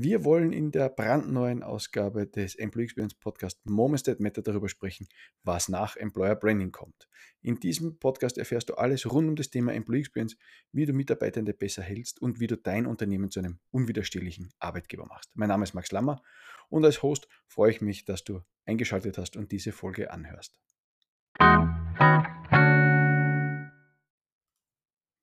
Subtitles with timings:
[0.00, 5.08] Wir wollen in der brandneuen Ausgabe des Employee Experience Podcast Moments That Matter darüber sprechen,
[5.42, 7.08] was nach Employer Branding kommt.
[7.42, 10.36] In diesem Podcast erfährst du alles rund um das Thema Employee Experience,
[10.70, 15.32] wie du Mitarbeitende besser hältst und wie du dein Unternehmen zu einem unwiderstehlichen Arbeitgeber machst.
[15.34, 16.22] Mein Name ist Max Lammer
[16.68, 20.60] und als Host freue ich mich, dass du eingeschaltet hast und diese Folge anhörst.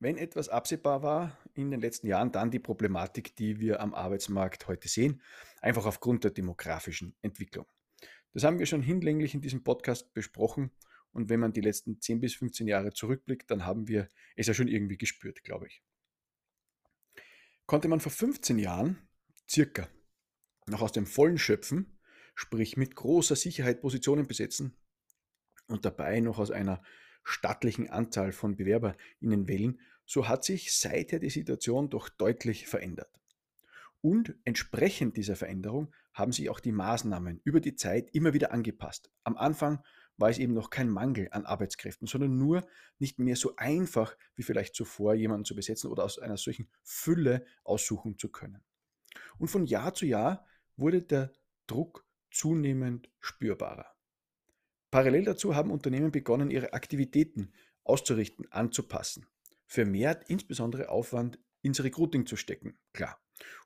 [0.02, 4.68] Wenn etwas absehbar war in den letzten Jahren, dann die Problematik, die wir am Arbeitsmarkt
[4.68, 5.22] heute sehen,
[5.62, 7.66] einfach aufgrund der demografischen Entwicklung.
[8.34, 10.72] Das haben wir schon hinlänglich in diesem Podcast besprochen
[11.12, 14.54] und wenn man die letzten 10 bis 15 Jahre zurückblickt, dann haben wir es ja
[14.54, 15.82] schon irgendwie gespürt, glaube ich.
[17.66, 19.08] Konnte man vor 15 Jahren
[19.50, 19.88] circa
[20.68, 21.98] noch aus dem Vollen schöpfen,
[22.36, 24.76] sprich mit großer Sicherheit Positionen besetzen
[25.68, 26.84] und dabei noch aus einer
[27.24, 33.10] stattlichen Anzahl von BewerberInnen wählen, so hat sich seither die Situation doch deutlich verändert.
[34.02, 39.10] Und entsprechend dieser Veränderung haben sich auch die Maßnahmen über die Zeit immer wieder angepasst.
[39.24, 39.84] Am Anfang
[40.18, 42.66] war es eben noch kein Mangel an Arbeitskräften, sondern nur
[43.00, 47.46] nicht mehr so einfach wie vielleicht zuvor jemanden zu besetzen oder aus einer solchen Fülle
[47.64, 48.64] aussuchen zu können.
[49.40, 50.46] Und von Jahr zu Jahr
[50.78, 51.34] wurde der
[51.68, 53.88] Druck zunehmend spürbarer.
[54.92, 59.26] Parallel dazu haben Unternehmen begonnen, ihre Aktivitäten auszurichten, anzupassen
[59.68, 63.20] vermehrt insbesondere Aufwand ins Recruiting zu stecken, klar.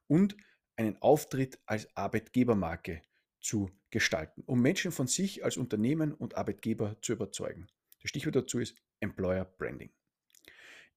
[0.07, 0.35] Und
[0.75, 3.01] einen Auftritt als Arbeitgebermarke
[3.41, 7.67] zu gestalten, um Menschen von sich als Unternehmen und Arbeitgeber zu überzeugen.
[8.01, 9.91] Das Stichwort dazu ist Employer Branding.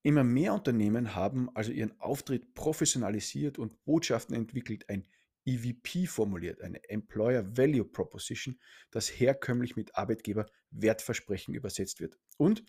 [0.02, 5.06] Immer mehr Unternehmen haben also ihren Auftritt professionalisiert und Botschaften entwickelt, ein
[5.44, 8.58] EVP formuliert, eine Employer Value Proposition,
[8.90, 12.18] das herkömmlich mit Arbeitgeber Wertversprechen übersetzt wird.
[12.36, 12.64] Und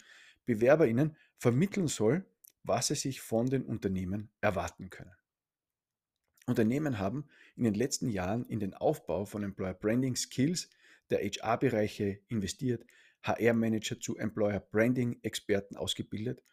[0.46, 2.26] BewerberInnen vermitteln soll,
[2.64, 5.16] was sie sich von den Unternehmen erwarten können.
[6.46, 10.70] Unternehmen haben in den letzten Jahren in den Aufbau von Employer Branding Skills
[11.10, 12.86] der HR-Bereiche investiert,
[13.24, 16.44] HR-Manager zu Employer Branding Experten ausgebildet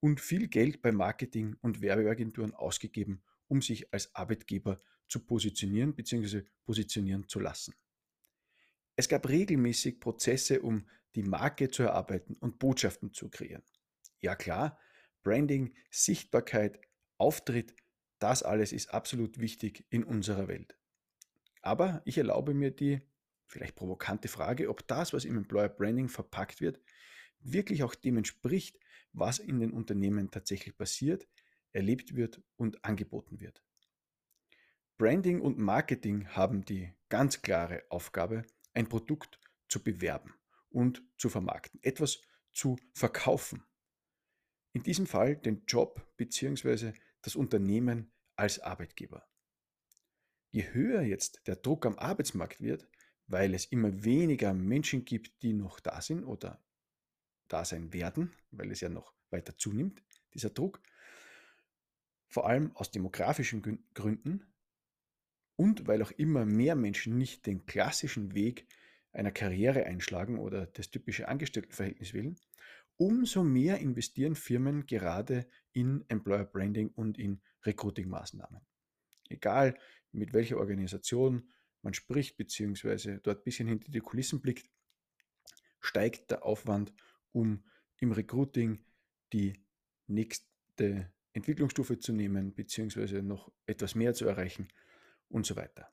[0.00, 6.42] und viel Geld bei Marketing- und Werbeagenturen ausgegeben, um sich als Arbeitgeber zu positionieren bzw.
[6.64, 7.74] positionieren zu lassen.
[8.96, 13.62] Es gab regelmäßig Prozesse, um die Marke zu erarbeiten und Botschaften zu kreieren.
[14.20, 14.78] Ja klar,
[15.28, 16.80] Branding, Sichtbarkeit,
[17.18, 17.76] Auftritt,
[18.18, 20.78] das alles ist absolut wichtig in unserer Welt.
[21.60, 23.02] Aber ich erlaube mir die
[23.46, 26.80] vielleicht provokante Frage, ob das, was im Employer Branding verpackt wird,
[27.40, 28.80] wirklich auch dem entspricht,
[29.12, 31.28] was in den Unternehmen tatsächlich passiert,
[31.72, 33.62] erlebt wird und angeboten wird.
[34.96, 39.38] Branding und Marketing haben die ganz klare Aufgabe, ein Produkt
[39.68, 40.32] zu bewerben
[40.70, 43.67] und zu vermarkten, etwas zu verkaufen.
[44.78, 46.92] In diesem Fall den Job bzw.
[47.22, 49.26] das Unternehmen als Arbeitgeber.
[50.52, 52.88] Je höher jetzt der Druck am Arbeitsmarkt wird,
[53.26, 56.64] weil es immer weniger Menschen gibt, die noch da sind oder
[57.48, 60.00] da sein werden, weil es ja noch weiter zunimmt,
[60.32, 60.80] dieser Druck,
[62.28, 64.46] vor allem aus demografischen Gründen
[65.56, 68.68] und weil auch immer mehr Menschen nicht den klassischen Weg
[69.10, 72.38] einer Karriere einschlagen oder das typische Angestelltenverhältnis wählen,
[72.98, 78.60] umso mehr investieren Firmen gerade in Employer Branding und in Recruiting-Maßnahmen.
[79.28, 79.78] Egal
[80.12, 81.50] mit welcher Organisation
[81.82, 84.68] man spricht, beziehungsweise dort ein bisschen hinter die Kulissen blickt,
[85.80, 86.92] steigt der Aufwand,
[87.32, 87.64] um
[88.00, 88.84] im Recruiting
[89.32, 89.62] die
[90.06, 94.68] nächste Entwicklungsstufe zu nehmen, beziehungsweise noch etwas mehr zu erreichen
[95.28, 95.88] und so weiter.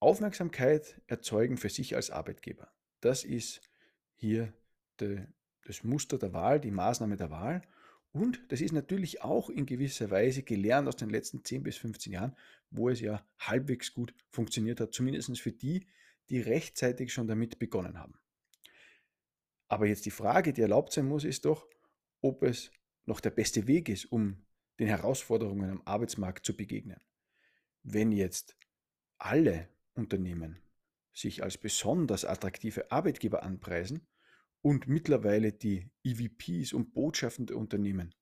[0.00, 2.72] Aufmerksamkeit erzeugen für sich als Arbeitgeber.
[3.00, 3.60] Das ist
[4.14, 4.52] hier
[5.00, 5.26] de,
[5.64, 7.62] das Muster der Wahl, die Maßnahme der Wahl.
[8.12, 12.12] Und das ist natürlich auch in gewisser Weise gelernt aus den letzten 10 bis 15
[12.12, 12.36] Jahren,
[12.70, 15.86] wo es ja halbwegs gut funktioniert hat, zumindest für die,
[16.30, 18.18] die rechtzeitig schon damit begonnen haben.
[19.68, 21.68] Aber jetzt die Frage, die erlaubt sein muss, ist doch,
[22.20, 22.70] ob es
[23.04, 24.44] noch der beste Weg ist, um
[24.78, 27.00] den Herausforderungen am Arbeitsmarkt zu begegnen.
[27.82, 28.56] Wenn jetzt
[29.18, 30.62] alle Unternehmen
[31.12, 34.06] sich als besonders attraktive Arbeitgeber anpreisen
[34.62, 38.14] und mittlerweile die EVPs und Botschaften der Unternehmen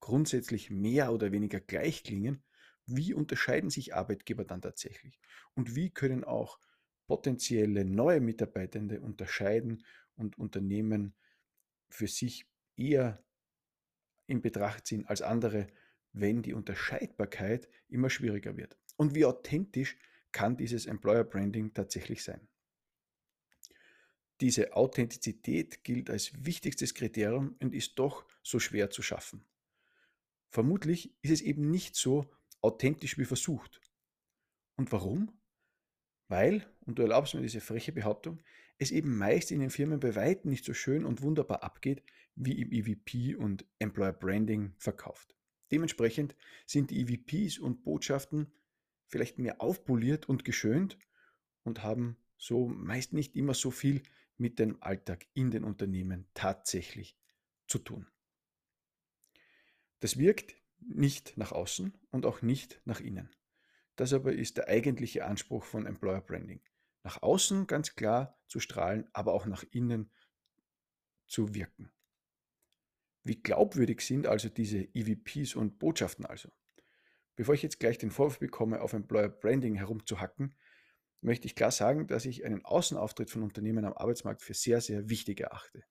[0.00, 2.42] grundsätzlich mehr oder weniger gleich klingen,
[2.86, 5.18] wie unterscheiden sich Arbeitgeber dann tatsächlich?
[5.54, 6.58] Und wie können auch
[7.06, 9.84] potenzielle neue Mitarbeitende unterscheiden
[10.16, 11.14] und Unternehmen
[11.88, 12.46] für sich
[12.76, 13.24] eher
[14.26, 15.68] in Betracht ziehen als andere,
[16.12, 18.76] wenn die Unterscheidbarkeit immer schwieriger wird?
[18.96, 19.96] Und wie authentisch
[20.32, 22.46] kann dieses Employer Branding tatsächlich sein?
[24.40, 29.44] Diese Authentizität gilt als wichtigstes Kriterium und ist doch so schwer zu schaffen.
[30.50, 33.80] Vermutlich ist es eben nicht so authentisch wie versucht.
[34.76, 35.32] Und warum?
[36.28, 38.42] Weil, und du erlaubst mir diese freche Behauptung,
[38.78, 42.02] es eben meist in den Firmen bei weitem nicht so schön und wunderbar abgeht,
[42.34, 45.36] wie im EVP und Employer Branding verkauft.
[45.70, 46.34] Dementsprechend
[46.66, 48.52] sind die EVPs und Botschaften
[49.08, 50.98] vielleicht mehr aufpoliert und geschönt
[51.62, 54.02] und haben so meist nicht immer so viel
[54.36, 57.16] mit dem Alltag in den Unternehmen tatsächlich
[57.66, 58.06] zu tun.
[60.00, 63.34] Das wirkt nicht nach außen und auch nicht nach innen.
[63.96, 66.60] Das aber ist der eigentliche Anspruch von Employer Branding.
[67.04, 70.10] Nach außen ganz klar zu strahlen, aber auch nach innen
[71.26, 71.90] zu wirken.
[73.22, 76.50] Wie glaubwürdig sind also diese EVPs und Botschaften also?
[77.36, 80.54] Bevor ich jetzt gleich den Vorwurf bekomme, auf Employer Branding herumzuhacken,
[81.24, 85.08] möchte ich klar sagen, dass ich einen Außenauftritt von Unternehmen am Arbeitsmarkt für sehr, sehr
[85.08, 85.84] wichtig erachte.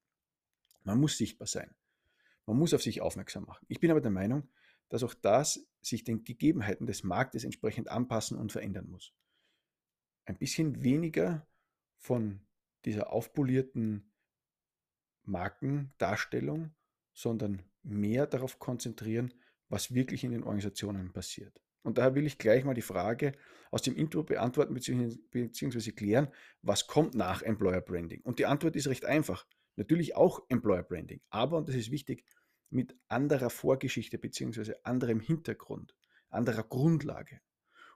[0.83, 1.73] Man muss sichtbar sein.
[2.45, 3.65] Man muss auf sich aufmerksam machen.
[3.67, 4.47] Ich bin aber der Meinung,
[4.89, 9.13] dass auch das sich den Gegebenheiten des Marktes entsprechend anpassen und verändern muss.
[10.25, 11.47] Ein bisschen weniger
[11.97, 12.45] von
[12.85, 14.11] dieser aufpolierten
[15.23, 16.75] Markendarstellung,
[17.13, 19.33] sondern mehr darauf konzentrieren,
[19.69, 21.59] was wirklich in den Organisationen passiert.
[21.83, 23.33] Und daher will ich gleich mal die Frage
[23.71, 25.91] aus dem Intro beantworten bzw.
[25.91, 26.29] klären,
[26.61, 28.21] was kommt nach Employer Branding?
[28.21, 29.45] Und die Antwort ist recht einfach.
[29.75, 32.25] Natürlich auch Employer Branding, aber, und das ist wichtig,
[32.69, 34.73] mit anderer Vorgeschichte bzw.
[34.83, 35.95] anderem Hintergrund,
[36.29, 37.41] anderer Grundlage.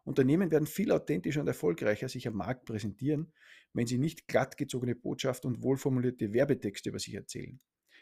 [0.03, 3.33] Unternehmen werden viel authentischer und erfolgreicher sich am Markt präsentieren,
[3.73, 7.59] wenn sie nicht glattgezogene Botschaften und wohlformulierte Werbetexte über sich erzählen.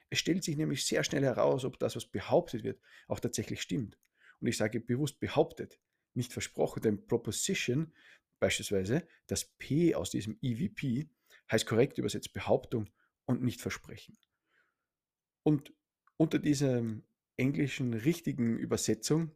[0.10, 3.98] Es stellt sich nämlich sehr schnell heraus, ob das, was behauptet wird, auch tatsächlich stimmt.
[4.40, 5.80] Und ich sage bewusst behauptet,
[6.14, 7.94] nicht versprochen, denn Proposition,
[8.40, 11.10] beispielsweise das P aus diesem EVP,
[11.52, 12.90] heißt korrekt übersetzt Behauptung
[13.26, 14.18] und nicht Versprechen.
[15.44, 15.74] Und
[16.18, 16.84] unter dieser
[17.38, 19.36] englischen richtigen Übersetzung,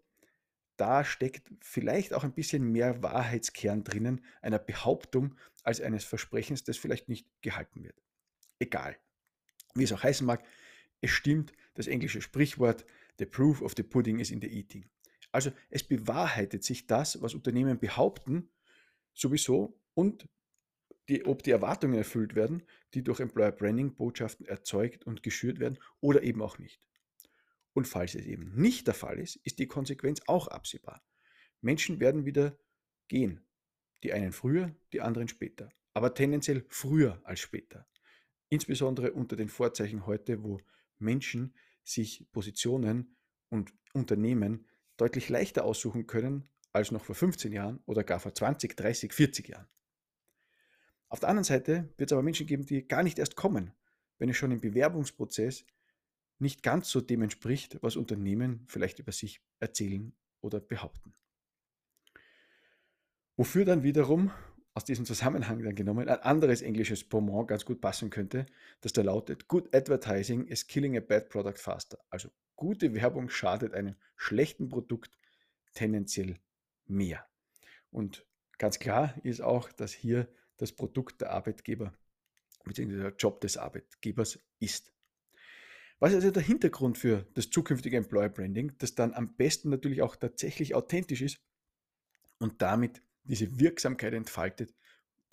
[0.77, 6.77] da steckt vielleicht auch ein bisschen mehr Wahrheitskern drinnen, einer Behauptung, als eines Versprechens, das
[6.77, 8.01] vielleicht nicht gehalten wird.
[8.59, 8.97] Egal.
[9.75, 10.43] Wie es auch heißen mag,
[11.01, 12.85] es stimmt das englische Sprichwort,
[13.19, 14.89] the proof of the pudding is in the eating.
[15.31, 18.49] Also es bewahrheitet sich das, was Unternehmen behaupten,
[19.13, 20.27] sowieso und
[21.07, 22.63] die, ob die Erwartungen erfüllt werden,
[22.93, 26.81] die durch Employer Branding Botschaften erzeugt und geschürt werden oder eben auch nicht.
[27.73, 31.03] Und falls es eben nicht der Fall ist, ist die Konsequenz auch absehbar.
[31.61, 32.57] Menschen werden wieder
[33.07, 33.45] gehen.
[34.03, 35.69] Die einen früher, die anderen später.
[35.93, 37.87] Aber tendenziell früher als später.
[38.49, 40.59] Insbesondere unter den Vorzeichen heute, wo
[40.97, 41.53] Menschen
[41.89, 43.15] sich Positionen
[43.49, 48.75] und Unternehmen deutlich leichter aussuchen können als noch vor 15 Jahren oder gar vor 20,
[48.75, 49.67] 30, 40 Jahren.
[51.07, 53.73] Auf der anderen Seite wird es aber Menschen geben, die gar nicht erst kommen,
[54.19, 55.65] wenn es schon im Bewerbungsprozess
[56.37, 61.13] nicht ganz so dem entspricht, was Unternehmen vielleicht über sich erzählen oder behaupten.
[63.35, 64.31] Wofür dann wiederum
[64.73, 68.45] aus diesem Zusammenhang dann genommen ein anderes englisches Pomont ganz gut passen könnte,
[68.81, 71.99] das da lautet, Good advertising is killing a bad product faster.
[72.09, 75.17] Also gute Werbung schadet einem schlechten Produkt
[75.73, 76.37] tendenziell
[76.85, 77.25] mehr.
[77.91, 78.25] Und
[78.57, 81.93] ganz klar ist auch, dass hier das Produkt der Arbeitgeber
[82.65, 82.97] bzw.
[82.97, 84.93] der Job des Arbeitgebers ist.
[85.99, 90.01] Was ist also der Hintergrund für das zukünftige Employer Branding, das dann am besten natürlich
[90.01, 91.41] auch tatsächlich authentisch ist
[92.39, 94.75] und damit diese Wirksamkeit entfaltet,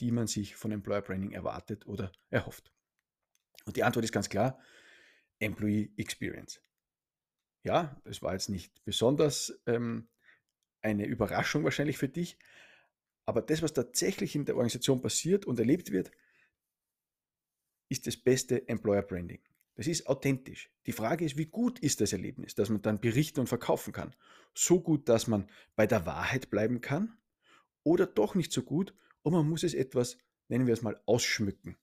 [0.00, 2.72] die man sich von Employer Branding erwartet oder erhofft?
[3.64, 4.60] Und die Antwort ist ganz klar,
[5.40, 6.60] Employee Experience.
[7.64, 10.08] Ja, das war jetzt nicht besonders ähm,
[10.82, 12.38] eine Überraschung wahrscheinlich für dich,
[13.24, 16.12] aber das, was tatsächlich in der Organisation passiert und erlebt wird,
[17.88, 19.40] ist das beste Employer Branding.
[19.74, 20.70] Das ist authentisch.
[20.86, 24.14] Die Frage ist, wie gut ist das Erlebnis, dass man dann berichten und verkaufen kann?
[24.54, 27.18] So gut, dass man bei der Wahrheit bleiben kann
[27.86, 31.76] oder doch nicht so gut und man muss es etwas, nennen wir es mal, ausschmücken.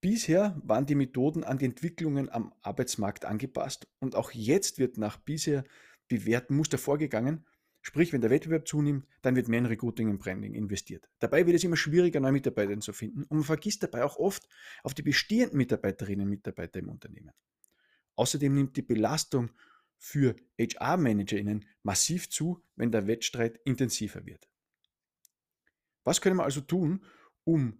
[0.00, 5.18] Bisher waren die Methoden an die Entwicklungen am Arbeitsmarkt angepasst und auch jetzt wird nach
[5.18, 5.64] bisher
[6.08, 7.44] bewährten Muster vorgegangen,
[7.82, 11.08] Sprich, wenn der Wettbewerb zunimmt, dann wird mehr in Recruiting und Branding investiert.
[11.18, 14.46] Dabei wird es immer schwieriger, neue Mitarbeiter zu finden und man vergisst dabei auch oft
[14.82, 17.32] auf die bestehenden Mitarbeiterinnen und Mitarbeiter im Unternehmen.
[18.16, 19.50] Außerdem nimmt die Belastung
[19.96, 24.49] für HR-ManagerInnen massiv zu, wenn der Wettstreit intensiver wird.
[26.04, 27.04] Was können wir also tun,
[27.44, 27.78] um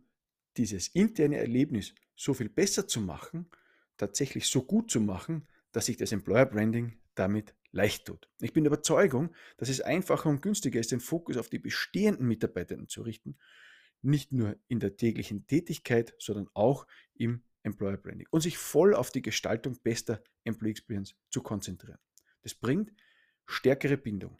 [0.56, 3.48] dieses interne Erlebnis so viel besser zu machen,
[3.96, 8.28] tatsächlich so gut zu machen, dass sich das Employer Branding damit leicht tut.
[8.40, 12.26] Ich bin der Überzeugung, dass es einfacher und günstiger ist, den Fokus auf die bestehenden
[12.26, 13.36] Mitarbeitenden zu richten,
[14.02, 19.10] nicht nur in der täglichen Tätigkeit, sondern auch im Employer Branding und sich voll auf
[19.10, 21.98] die Gestaltung bester Employee Experience zu konzentrieren.
[22.42, 22.92] Das bringt
[23.46, 24.38] stärkere Bindung.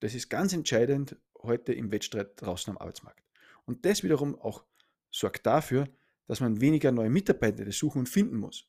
[0.00, 3.24] Das ist ganz entscheidend heute im Wettstreit draußen am Arbeitsmarkt.
[3.64, 4.64] Und das wiederum auch
[5.10, 5.88] sorgt dafür,
[6.26, 8.68] dass man weniger neue Mitarbeiter suchen und finden muss.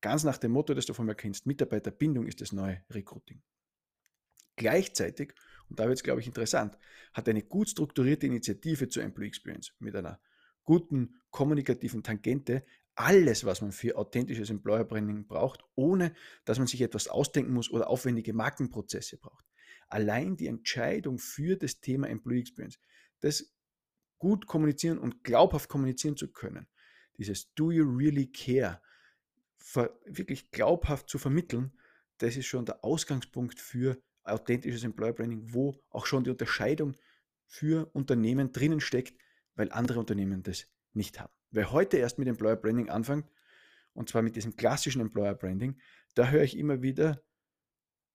[0.00, 3.42] Ganz nach dem Motto, das du von mir kennst, Mitarbeiterbindung ist das neue Recruiting.
[4.56, 5.34] Gleichzeitig,
[5.68, 6.78] und da wird es, glaube ich, interessant,
[7.12, 10.20] hat eine gut strukturierte Initiative zur Employee Experience mit einer
[10.64, 16.82] guten kommunikativen Tangente alles, was man für authentisches Employer Branding braucht, ohne dass man sich
[16.82, 19.46] etwas ausdenken muss oder aufwendige Markenprozesse braucht.
[19.90, 22.78] Allein die Entscheidung für das Thema Employee Experience,
[23.20, 23.52] das
[24.18, 26.68] gut kommunizieren und glaubhaft kommunizieren zu können,
[27.18, 28.80] dieses Do you really care,
[30.06, 31.72] wirklich glaubhaft zu vermitteln,
[32.18, 36.94] das ist schon der Ausgangspunkt für authentisches Employer Branding, wo auch schon die Unterscheidung
[37.46, 39.18] für Unternehmen drinnen steckt,
[39.54, 41.32] weil andere Unternehmen das nicht haben.
[41.50, 43.26] Wer heute erst mit Employer Branding anfängt,
[43.92, 45.80] und zwar mit diesem klassischen Employer Branding,
[46.14, 47.22] da höre ich immer wieder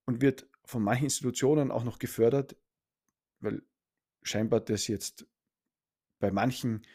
[0.05, 2.55] und wird von manchen Institutionen auch noch gefördert,
[3.39, 3.63] weil
[4.23, 5.27] scheinbar das jetzt
[6.19, 6.85] bei manchen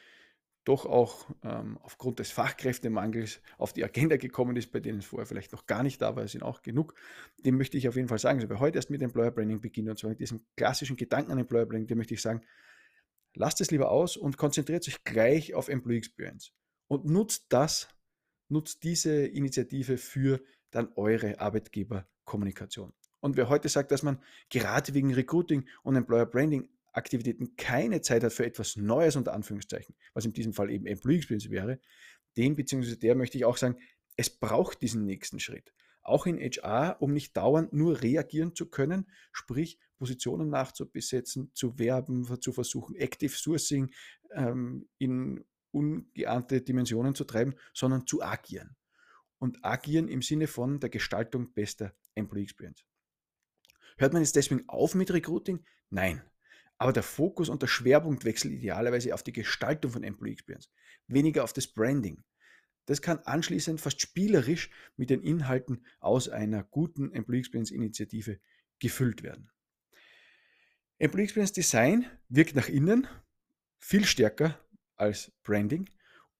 [0.65, 5.27] doch auch ähm, aufgrund des Fachkräftemangels auf die Agenda gekommen ist, bei denen es vorher
[5.27, 6.95] vielleicht noch gar nicht da war, sind auch genug.
[7.39, 9.89] Dem möchte ich auf jeden Fall sagen, also wer heute erst mit Employer Branding beginnt,
[9.89, 12.43] und zwar mit diesem klassischen Gedanken an Employer Branding, dem möchte ich sagen,
[13.35, 16.53] lasst es lieber aus und konzentriert euch gleich auf Employee Experience
[16.89, 17.89] und nutzt das,
[18.49, 22.93] nutzt diese Initiative für dann eure Arbeitgeberkommunikation.
[23.21, 28.25] Und wer heute sagt, dass man gerade wegen Recruiting und Employer Branding Aktivitäten keine Zeit
[28.25, 31.79] hat für etwas Neues unter Anführungszeichen, was in diesem Fall eben Employee Experience wäre,
[32.37, 32.97] dem bzw.
[32.97, 33.77] der möchte ich auch sagen,
[34.17, 35.73] es braucht diesen nächsten Schritt.
[36.03, 42.41] Auch in HR, um nicht dauernd nur reagieren zu können, sprich Positionen nachzubesetzen, zu werben,
[42.41, 43.93] zu versuchen, Active Sourcing
[44.33, 48.77] ähm, in ungeahnte Dimensionen zu treiben, sondern zu agieren.
[49.39, 52.85] Und agieren im Sinne von der Gestaltung bester Employee Experience.
[54.01, 55.63] Hört man jetzt deswegen auf mit Recruiting?
[55.91, 56.23] Nein.
[56.79, 60.71] Aber der Fokus und der Schwerpunkt wechselt idealerweise auf die Gestaltung von Employee Experience,
[61.07, 62.25] weniger auf das Branding.
[62.87, 68.41] Das kann anschließend fast spielerisch mit den Inhalten aus einer guten Employee Experience Initiative
[68.79, 69.51] gefüllt werden.
[70.99, 73.07] Employee Experience Design wirkt nach innen
[73.77, 74.59] viel stärker
[74.97, 75.91] als Branding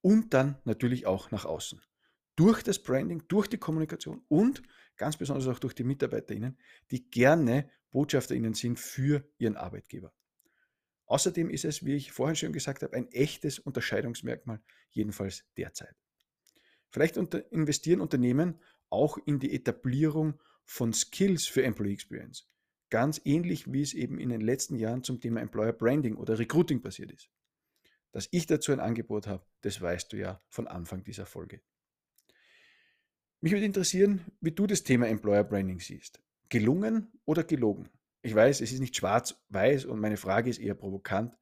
[0.01, 1.83] und dann natürlich auch nach außen.
[2.37, 4.63] Durch das Branding, durch die Kommunikation und
[5.01, 6.59] ganz besonders auch durch die MitarbeiterInnen,
[6.91, 10.13] die gerne BotschafterInnen sind für ihren Arbeitgeber.
[11.07, 15.97] Außerdem ist es, wie ich vorhin schon gesagt habe, ein echtes Unterscheidungsmerkmal, jedenfalls derzeit.
[16.91, 22.47] Vielleicht unter investieren Unternehmen auch in die Etablierung von Skills für Employee Experience.
[22.91, 26.83] Ganz ähnlich wie es eben in den letzten Jahren zum Thema Employer Branding oder Recruiting
[26.83, 27.31] passiert ist.
[28.13, 31.63] Dass ich dazu ein Angebot habe, das weißt du ja von Anfang dieser Folge.
[33.43, 36.21] Mich würde interessieren, wie du das Thema Employer Branding siehst.
[36.51, 37.89] Gelungen oder gelogen?
[38.21, 41.35] Ich weiß, es ist nicht schwarz-weiß und meine Frage ist eher provokant,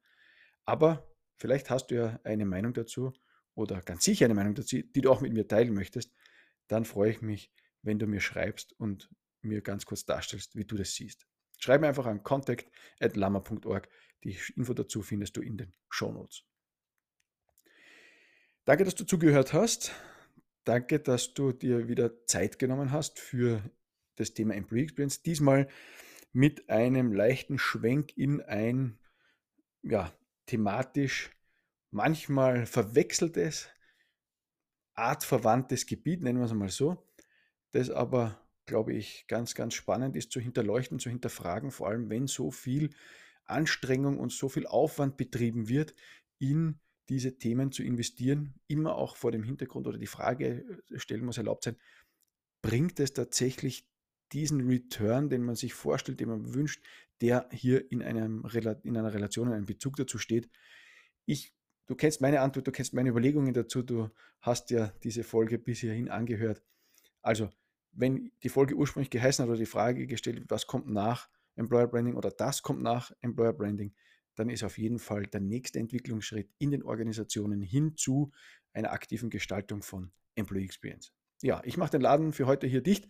[0.65, 3.11] aber vielleicht hast du ja eine Meinung dazu
[3.53, 6.13] oder ganz sicher eine Meinung dazu, die du auch mit mir teilen möchtest.
[6.69, 7.51] Dann freue ich mich,
[7.81, 9.09] wenn du mir schreibst und
[9.41, 11.27] mir ganz kurz darstellst, wie du das siehst.
[11.57, 13.89] Schreib mir einfach an contact.lama.org.
[14.23, 16.45] Die Info dazu findest du in den Shownotes.
[18.63, 19.91] Danke, dass du zugehört hast.
[20.69, 23.63] Danke, dass du dir wieder Zeit genommen hast für
[24.17, 25.23] das Thema Employee Experience.
[25.23, 25.67] Diesmal
[26.31, 28.99] mit einem leichten Schwenk in ein
[29.81, 30.13] ja,
[30.45, 31.31] thematisch
[31.89, 33.67] manchmal verwechseltes,
[34.93, 37.03] artverwandtes Gebiet, nennen wir es mal so,
[37.71, 42.27] das aber glaube ich, ganz, ganz spannend ist zu hinterleuchten, zu hinterfragen, vor allem wenn
[42.27, 42.91] so viel
[43.45, 45.95] Anstrengung und so viel Aufwand betrieben wird,
[46.37, 51.25] in diese Themen zu investieren, immer auch vor dem Hintergrund oder die Frage äh, stellen
[51.25, 51.75] muss erlaubt sein,
[52.61, 53.87] bringt es tatsächlich
[54.31, 56.83] diesen Return, den man sich vorstellt, den man wünscht,
[57.21, 58.45] der hier in, einem,
[58.83, 60.49] in einer Relation, in einem Bezug dazu steht.
[61.25, 61.53] Ich,
[61.87, 65.79] du kennst meine Antwort, du kennst meine Überlegungen dazu, du hast ja diese Folge bis
[65.79, 66.63] hierhin angehört.
[67.21, 67.49] Also
[67.91, 72.15] wenn die Folge ursprünglich geheißen hat oder die Frage gestellt, was kommt nach Employer Branding
[72.15, 73.93] oder das kommt nach Employer Branding,
[74.39, 78.31] dann ist auf jeden Fall der nächste Entwicklungsschritt in den Organisationen hin zu
[78.73, 81.11] einer aktiven Gestaltung von Employee Experience.
[81.41, 83.07] Ja, ich mache den Laden für heute hier dicht.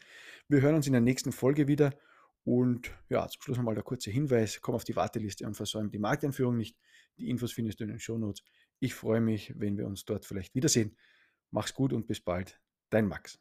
[0.47, 1.97] Wir hören uns in der nächsten Folge wieder.
[2.43, 5.99] Und ja, zum Schluss nochmal der kurze Hinweis: Komm auf die Warteliste und versäum die
[5.99, 6.77] Markteinführung nicht.
[7.17, 8.43] Die Infos findest du in den Shownotes.
[8.79, 10.97] Ich freue mich, wenn wir uns dort vielleicht wiedersehen.
[11.51, 12.59] Mach's gut und bis bald.
[12.89, 13.39] Dein Max.